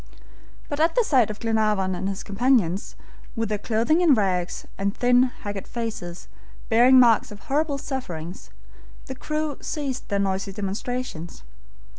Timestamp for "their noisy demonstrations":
10.09-11.43